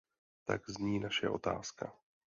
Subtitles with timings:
[0.45, 1.93] Tak zní naše otázka.